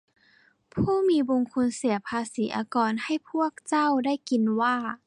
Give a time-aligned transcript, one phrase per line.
[0.73, 4.75] ผู้มีบุญคุณเสียภาษีอากรให้พวกเจ้าได้กินว่า